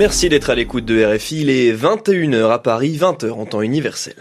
[0.00, 1.42] Merci d'être à l'écoute de RFI.
[1.42, 4.14] Il est 21h à Paris, 20h en temps universel.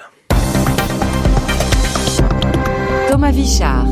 [3.09, 3.87] Thomas Vichard.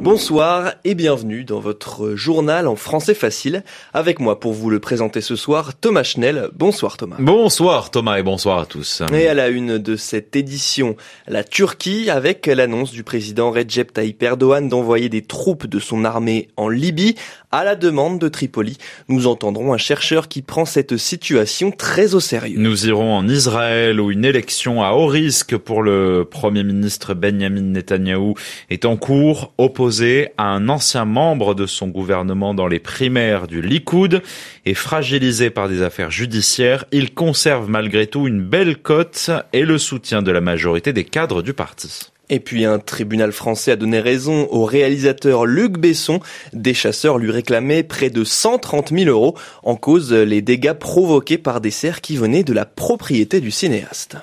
[0.00, 3.64] Bonsoir et bienvenue dans votre journal en français facile.
[3.92, 6.48] Avec moi pour vous le présenter ce soir, Thomas Schnell.
[6.54, 7.16] Bonsoir Thomas.
[7.18, 9.02] Bonsoir Thomas et bonsoir à tous.
[9.12, 10.96] Et à la une de cette édition,
[11.28, 16.48] la Turquie avec l'annonce du président Recep Tayyip Erdogan d'envoyer des troupes de son armée
[16.56, 17.14] en Libye
[17.52, 18.78] à la demande de Tripoli.
[19.08, 22.58] Nous entendrons un chercheur qui prend cette situation très au sérieux.
[22.58, 27.60] Nous irons en Israël où une élection à haut risque pour le premier ministre Benjamin
[27.60, 28.34] Netanyahou
[28.70, 33.62] est en cours, opposé à un ancien membre de son gouvernement dans les primaires du
[33.62, 34.22] Likoud
[34.66, 36.84] et fragilisé par des affaires judiciaires.
[36.92, 41.42] Il conserve malgré tout une belle cote et le soutien de la majorité des cadres
[41.42, 42.10] du parti.
[42.30, 46.20] Et puis un tribunal français a donné raison au réalisateur Luc Besson.
[46.52, 51.60] Des chasseurs lui réclamaient près de 130 000 euros en cause les dégâts provoqués par
[51.60, 54.16] des cerfs qui venaient de la propriété du cinéaste.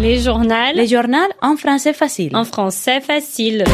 [0.00, 0.54] Les journaux.
[0.74, 2.36] Les journaux en français facile.
[2.36, 3.64] En français facile.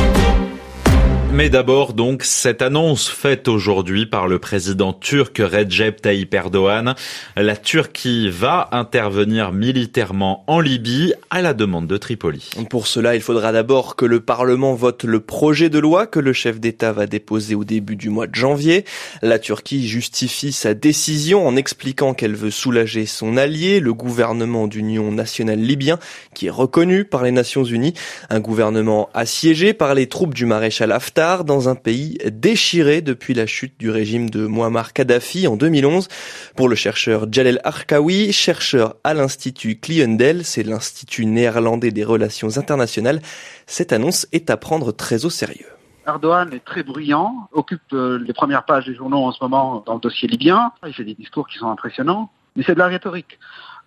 [1.34, 6.94] Mais d'abord donc cette annonce faite aujourd'hui par le président turc Recep Tayyip Erdogan.
[7.36, 12.50] La Turquie va intervenir militairement en Libye à la demande de Tripoli.
[12.68, 16.34] Pour cela, il faudra d'abord que le Parlement vote le projet de loi que le
[16.34, 18.84] chef d'État va déposer au début du mois de janvier.
[19.22, 25.10] La Turquie justifie sa décision en expliquant qu'elle veut soulager son allié, le gouvernement d'union
[25.10, 25.98] nationale libyen,
[26.34, 27.94] qui est reconnu par les Nations Unies,
[28.28, 33.46] un gouvernement assiégé par les troupes du maréchal Haftar dans un pays déchiré depuis la
[33.46, 36.08] chute du régime de Muammar Kadhafi en 2011.
[36.56, 43.22] Pour le chercheur Jalel Arkawi, chercheur à l'Institut Cliendel, c'est l'Institut néerlandais des relations internationales,
[43.66, 45.68] cette annonce est à prendre très au sérieux.
[46.08, 49.94] Erdogan est très bruyant, occupe euh, les premières pages des journaux en ce moment dans
[49.94, 50.72] le dossier libyen.
[50.84, 53.38] Il fait des discours qui sont impressionnants, mais c'est de la rhétorique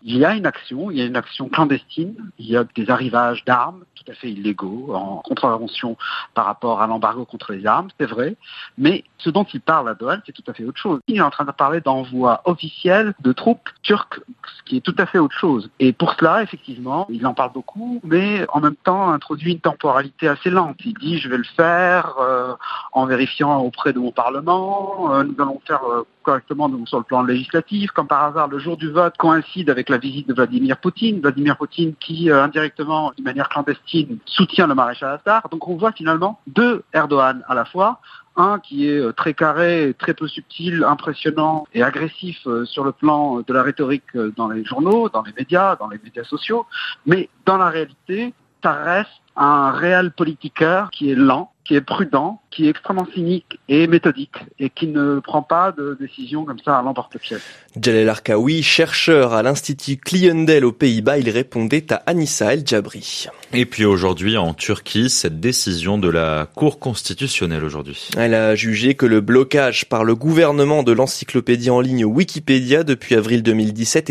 [0.05, 2.91] il y a une action, il y a une action clandestine, il y a des
[2.91, 5.97] arrivages d'armes tout à fait illégaux en contravention
[6.35, 8.35] par rapport à l'embargo contre les armes, c'est vrai,
[8.77, 10.99] mais ce dont il parle à Doha, c'est tout à fait autre chose.
[11.07, 14.19] Il est en train de parler d'envoi officiel de troupes turques,
[14.57, 15.71] ce qui est tout à fait autre chose.
[15.79, 20.27] Et pour cela, effectivement, il en parle beaucoup, mais en même temps introduit une temporalité
[20.27, 20.77] assez lente.
[20.85, 22.53] Il dit je vais le faire euh,
[22.91, 27.23] en vérifiant auprès de mon Parlement, euh, nous allons faire euh, correctement sur le plan
[27.23, 31.21] législatif, comme par hasard le jour du vote coïncide avec la visite de Vladimir Poutine,
[31.21, 35.47] Vladimir Poutine qui indirectement, de manière clandestine, soutient le maréchal Haftar.
[35.49, 37.99] Donc on voit finalement deux Erdogan à la fois,
[38.35, 42.91] un qui est euh, très carré, très peu subtil, impressionnant et agressif euh, sur le
[42.91, 46.65] plan de la rhétorique euh, dans les journaux, dans les médias, dans les médias sociaux,
[47.05, 52.41] mais dans la réalité, ça reste un réel politiqueur qui est lent, qui est prudent,
[52.55, 56.79] qui est extrêmement cynique et méthodique et qui ne prend pas de décision comme ça
[56.79, 57.41] à l'emporte-pièce.
[57.79, 63.27] Jalel Arkaoui, chercheur à l'Institut Cliendel aux Pays-Bas, il répondait à Anissa El Jabri.
[63.53, 68.09] Et puis aujourd'hui en Turquie, cette décision de la Cour constitutionnelle aujourd'hui.
[68.17, 73.16] Elle a jugé que le blocage par le gouvernement de l'encyclopédie en ligne Wikipédia depuis
[73.16, 74.09] avril 2017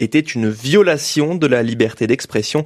[0.00, 2.64] était une violation de la liberté d'expression.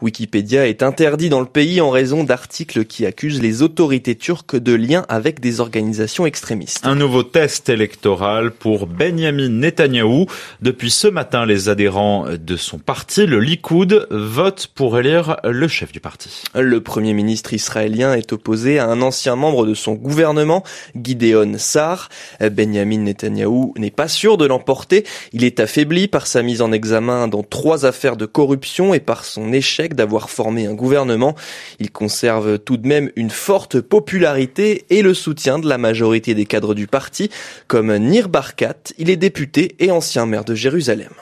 [0.00, 4.67] Wikipédia est interdit dans le pays en raison d'articles qui accusent les autorités turques de
[4.76, 6.86] liens avec des organisations extrémistes.
[6.86, 10.26] Un nouveau test électoral pour Benjamin Netanyahou.
[10.62, 15.92] Depuis ce matin, les adhérents de son parti, le Likoud, votent pour élire le chef
[15.92, 16.44] du parti.
[16.54, 20.64] Le premier ministre israélien est opposé à un ancien membre de son gouvernement,
[20.94, 22.08] Gideon Sar.
[22.40, 25.04] Benjamin Netanyahou n'est pas sûr de l'emporter.
[25.32, 29.24] Il est affaibli par sa mise en examen dans trois affaires de corruption et par
[29.24, 31.34] son échec d'avoir formé un gouvernement.
[31.78, 36.46] Il conserve tout de même une forte popularité et le soutien de la majorité des
[36.46, 37.30] cadres du parti,
[37.66, 41.12] comme Nir Barkat, il est député et ancien maire de Jérusalem.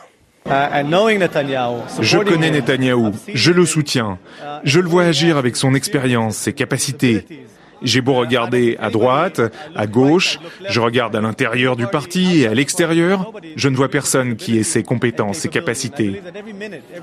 [0.47, 4.19] Je connais Netanyahou, je le soutiens.
[4.65, 7.25] Je le vois agir avec son expérience, ses capacités.
[7.83, 9.41] J'ai beau regarder à droite,
[9.75, 14.37] à gauche, je regarde à l'intérieur du parti et à l'extérieur, je ne vois personne
[14.37, 16.23] qui ait ses compétences, ses capacités.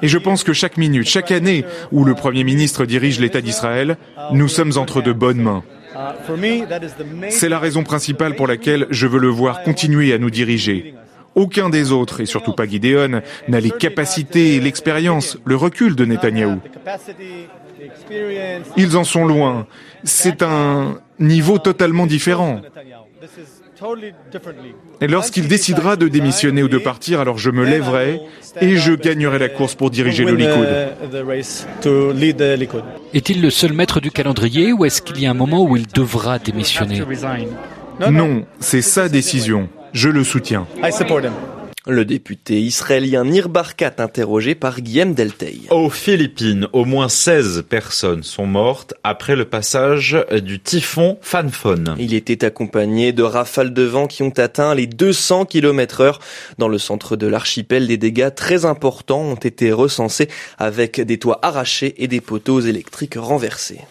[0.02, 3.98] Et je pense que chaque minute, chaque année où le Premier ministre dirige l'État d'Israël,
[4.32, 5.64] nous sommes entre de bonnes mains.
[7.30, 10.96] C'est la raison principale pour laquelle je veux le voir continuer à nous diriger.
[11.36, 16.60] Aucun des autres, et surtout pas Gideon, n'a les capacités, l'expérience, le recul de Netanyahou.
[18.78, 19.68] Ils en sont loin.
[20.04, 22.62] C'est un niveau totalement différent.
[25.02, 28.22] Et lorsqu'il décidera de démissionner ou de partir, alors je me lèverai
[28.62, 30.68] et je gagnerai la course pour diriger le Likoud.
[33.14, 35.88] Est-il le seul maître du calendrier ou est-ce qu'il y a un moment où il
[35.88, 37.04] devra démissionner?
[38.12, 39.70] Non, c'est sa décision.
[39.92, 40.66] Je le soutiens.
[41.86, 45.64] Le député israélien Nir Barkat interrogé par Guillaume Deltey.
[45.70, 51.96] Aux Philippines, au moins 16 personnes sont mortes après le passage du typhon Fanfon.
[52.00, 56.20] Il était accompagné de rafales de vent qui ont atteint les 200 km heure.
[56.58, 61.40] Dans le centre de l'archipel, des dégâts très importants ont été recensés avec des toits
[61.42, 63.82] arrachés et des poteaux électriques renversés.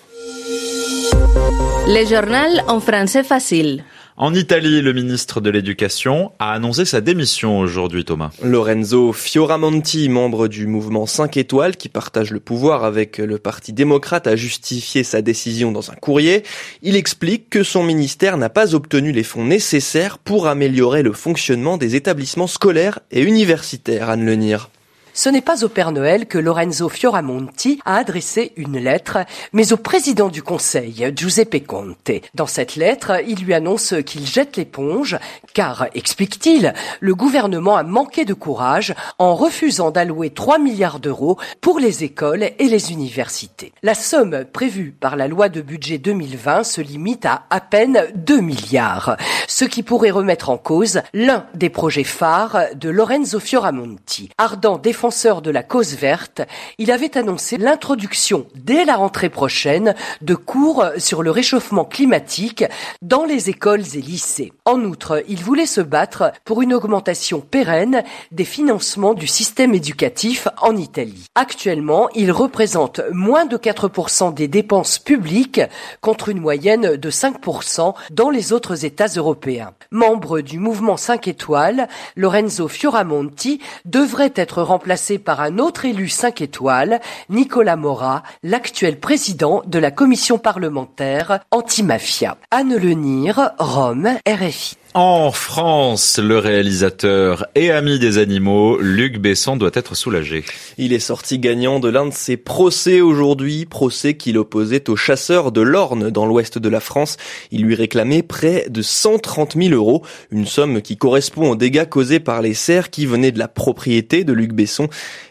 [1.87, 3.85] Le journal en français facile.
[4.23, 8.31] En Italie, le ministre de l'Éducation a annoncé sa démission aujourd'hui, Thomas.
[8.41, 14.29] Lorenzo Fioramonti, membre du mouvement 5 étoiles qui partage le pouvoir avec le Parti démocrate,
[14.29, 16.45] a justifié sa décision dans un courrier.
[16.83, 21.77] Il explique que son ministère n'a pas obtenu les fonds nécessaires pour améliorer le fonctionnement
[21.77, 24.71] des établissements scolaires et universitaires, Anne Lenir.
[25.15, 29.19] Ce n'est pas au Père Noël que Lorenzo Fioramonti a adressé une lettre,
[29.53, 32.11] mais au président du Conseil, Giuseppe Conte.
[32.35, 35.19] Dans cette lettre, il lui annonce qu'il jette l'éponge,
[35.55, 41.79] car, explique-t-il, le gouvernement a manqué de courage en refusant d'allouer 3 milliards d'euros pour
[41.79, 43.73] les écoles et les universités.
[43.83, 48.41] La somme prévue par la loi de budget 2020 se limite à à peine 2
[48.41, 49.17] milliards,
[49.47, 54.31] ce qui pourrait remettre en cause l'un des projets phares de Lorenzo Fioramonti.
[54.39, 56.43] Ardent défenseur de la cause verte,
[56.79, 62.65] il avait annoncé l'introduction dès la rentrée prochaine de cours sur le réchauffement climatique
[63.03, 64.53] dans les écoles et lycées.
[64.65, 70.77] En outre, voulait se battre pour une augmentation pérenne des financements du système éducatif en
[70.77, 71.27] Italie.
[71.35, 75.61] Actuellement, il représente moins de 4% des dépenses publiques
[76.01, 79.73] contre une moyenne de 5% dans les autres États européens.
[79.91, 86.41] Membre du mouvement 5 étoiles, Lorenzo Fioramonti devrait être remplacé par un autre élu 5
[86.41, 92.37] étoiles, Nicolas Mora, l'actuel président de la commission parlementaire anti-mafia.
[92.51, 94.77] Anne Lenir, Rome, RFI.
[94.95, 100.45] En France, le réalisateur et ami des animaux, Luc Besson, doit être soulagé.
[100.77, 105.51] Il est sorti gagnant de l'un de ses procès aujourd'hui, procès qu'il opposait aux chasseurs
[105.51, 107.17] de l'Orne dans l'ouest de la France.
[107.51, 112.21] Il lui réclamait près de 130 000 euros, une somme qui correspond aux dégâts causés
[112.21, 114.89] par les cerfs qui venaient de la propriété de Luc Besson.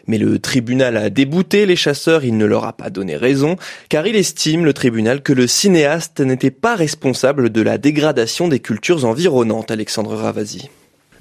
[0.08, 3.54] Mais le tribunal a débouté les chasseurs, il ne leur a pas donné raison,
[3.88, 8.58] car il estime, le tribunal, que le cinéaste n'était pas responsable de la dégradation des
[8.58, 9.51] cultures environnantes.
[9.60, 10.70] Alexandre Ravasi.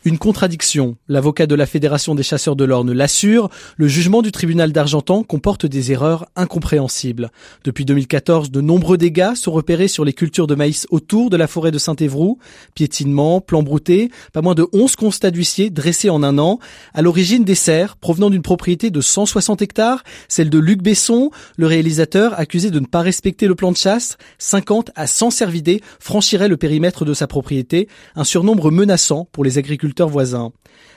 [0.03, 0.95] Une contradiction.
[1.07, 5.67] L'avocat de la Fédération des chasseurs de l'Orne l'assure, le jugement du tribunal d'Argentan comporte
[5.67, 7.29] des erreurs incompréhensibles.
[7.63, 11.45] Depuis 2014, de nombreux dégâts sont repérés sur les cultures de maïs autour de la
[11.45, 12.39] forêt de Saint-Évroult.
[12.73, 16.57] Piétinement, plans broutés, pas moins de 11 constats d'huissier dressés en un an.
[16.95, 21.67] À l'origine des serres, provenant d'une propriété de 160 hectares, celle de Luc Besson, le
[21.67, 26.47] réalisateur accusé de ne pas respecter le plan de chasse, 50 à 100 cervidés franchiraient
[26.47, 29.90] le périmètre de sa propriété, un surnombre menaçant pour les agriculteurs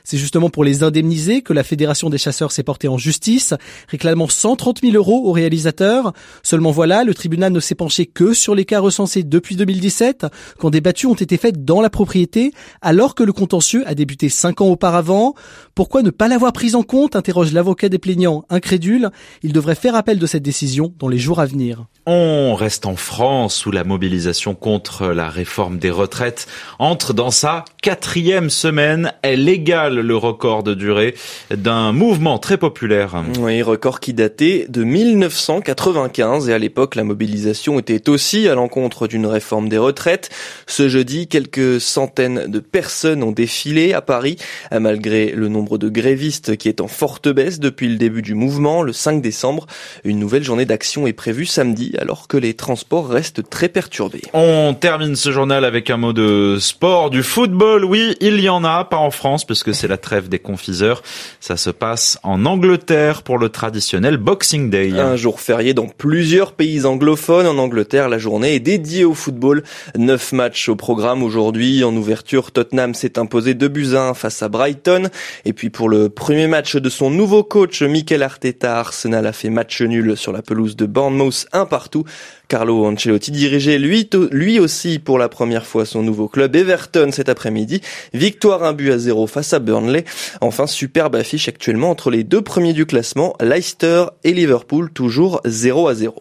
[0.06, 3.54] C'est justement pour les indemniser que la Fédération des chasseurs s'est portée en justice,
[3.88, 6.12] réclamant 130 000 euros au réalisateur.
[6.42, 10.26] Seulement voilà, le tribunal ne s'est penché que sur les cas recensés depuis 2017,
[10.58, 12.52] quand des battues ont été faites dans la propriété,
[12.82, 15.34] alors que le contentieux a débuté cinq ans auparavant.
[15.74, 19.08] Pourquoi ne pas l'avoir prise en compte interroge l'avocat des plaignants, incrédule.
[19.42, 21.86] Il devrait faire appel de cette décision dans les jours à venir.
[22.04, 26.46] On reste en France où la mobilisation contre la réforme des retraites
[26.78, 28.83] entre dans sa quatrième semaine.
[29.22, 31.14] Elle égale le record de durée
[31.50, 33.22] d'un mouvement très populaire.
[33.38, 39.06] Oui, record qui datait de 1995 et à l'époque la mobilisation était aussi à l'encontre
[39.06, 40.28] d'une réforme des retraites.
[40.66, 44.36] Ce jeudi, quelques centaines de personnes ont défilé à Paris
[44.70, 48.82] malgré le nombre de grévistes qui est en forte baisse depuis le début du mouvement
[48.82, 49.66] le 5 décembre.
[50.04, 54.22] Une nouvelle journée d'action est prévue samedi alors que les transports restent très perturbés.
[54.34, 57.84] On termine ce journal avec un mot de sport, du football.
[57.84, 61.04] Oui, il y en a, pas en France puisque c'est la trêve des confiseurs.
[61.38, 64.98] Ça se passe en Angleterre pour le traditionnel Boxing Day.
[64.98, 67.46] Un jour férié dans plusieurs pays anglophones.
[67.46, 69.62] En Angleterre, la journée est dédiée au football.
[69.96, 71.84] Neuf matchs au programme aujourd'hui.
[71.84, 75.10] En ouverture, Tottenham s'est imposé 2 buts 1 face à Brighton.
[75.44, 79.50] Et puis pour le premier match de son nouveau coach, Mikel Arteta, Arsenal a fait
[79.50, 82.04] match nul sur la pelouse de Bournemouth, un partout.
[82.48, 87.28] Carlo Ancelotti dirigeait lui, lui aussi pour la première fois son nouveau club Everton cet
[87.28, 87.80] après-midi.
[88.12, 90.04] Victoire un but à zéro face à Burnley.
[90.40, 95.88] Enfin, superbe affiche actuellement entre les deux premiers du classement, Leicester et Liverpool, toujours 0
[95.88, 96.14] à 0.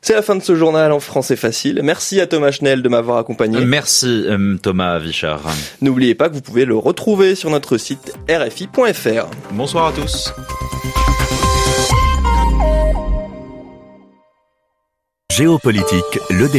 [0.00, 1.80] C'est la fin de ce journal en français facile.
[1.82, 3.60] Merci à Thomas Schnell de m'avoir accompagné.
[3.64, 5.42] Merci euh, Thomas Vichard.
[5.82, 9.26] N'oubliez pas que vous pouvez le retrouver sur notre site rfi.fr.
[9.52, 10.32] Bonsoir à tous.
[15.30, 16.56] Géopolitique, le débat.